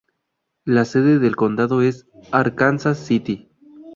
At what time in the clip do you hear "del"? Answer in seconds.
1.19-1.35